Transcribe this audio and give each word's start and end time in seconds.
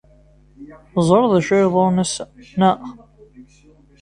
Teẓrid 0.93 1.27
d 1.31 1.33
acu 1.39 1.51
ara 1.53 1.63
yeḍrun 1.65 2.03
ass-a, 2.03 2.23
naɣ? 2.59 2.77